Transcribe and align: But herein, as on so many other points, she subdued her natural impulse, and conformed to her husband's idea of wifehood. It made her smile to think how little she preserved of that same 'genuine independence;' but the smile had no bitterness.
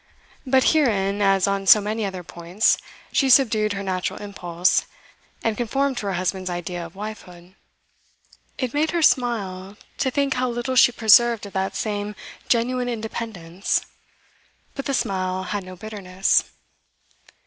But 0.47 0.63
herein, 0.73 1.21
as 1.21 1.45
on 1.45 1.67
so 1.67 1.79
many 1.79 2.05
other 2.05 2.23
points, 2.23 2.75
she 3.11 3.29
subdued 3.29 3.73
her 3.73 3.83
natural 3.83 4.19
impulse, 4.19 4.87
and 5.43 5.55
conformed 5.55 5.95
to 5.99 6.07
her 6.07 6.13
husband's 6.13 6.49
idea 6.49 6.83
of 6.83 6.95
wifehood. 6.95 7.53
It 8.57 8.73
made 8.73 8.89
her 8.97 9.03
smile 9.03 9.77
to 9.99 10.09
think 10.09 10.33
how 10.33 10.49
little 10.49 10.75
she 10.75 10.91
preserved 10.91 11.45
of 11.45 11.53
that 11.53 11.75
same 11.75 12.15
'genuine 12.49 12.89
independence;' 12.89 13.81
but 14.73 14.85
the 14.87 14.95
smile 14.95 15.43
had 15.43 15.63
no 15.63 15.75
bitterness. 15.75 16.45